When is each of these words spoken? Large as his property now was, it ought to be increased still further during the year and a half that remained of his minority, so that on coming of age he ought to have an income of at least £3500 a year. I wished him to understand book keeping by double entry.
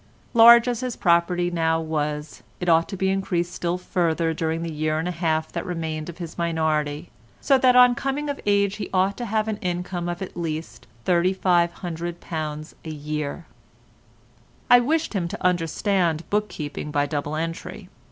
Large 0.33 0.67
as 0.67 0.79
his 0.79 0.95
property 0.95 1.51
now 1.51 1.79
was, 1.79 2.41
it 2.59 2.67
ought 2.67 2.89
to 2.89 2.97
be 2.97 3.11
increased 3.11 3.53
still 3.53 3.77
further 3.77 4.33
during 4.33 4.63
the 4.63 4.73
year 4.73 4.97
and 4.97 5.07
a 5.07 5.11
half 5.11 5.51
that 5.51 5.63
remained 5.63 6.09
of 6.09 6.17
his 6.17 6.39
minority, 6.39 7.11
so 7.39 7.59
that 7.59 7.75
on 7.75 7.93
coming 7.93 8.27
of 8.27 8.39
age 8.47 8.77
he 8.77 8.89
ought 8.95 9.15
to 9.17 9.25
have 9.25 9.47
an 9.47 9.57
income 9.57 10.09
of 10.09 10.23
at 10.23 10.35
least 10.35 10.87
£3500 11.05 12.73
a 12.83 12.89
year. 12.89 13.45
I 14.71 14.79
wished 14.79 15.13
him 15.13 15.27
to 15.27 15.45
understand 15.45 16.27
book 16.31 16.49
keeping 16.49 16.89
by 16.89 17.05
double 17.05 17.35
entry. 17.35 17.87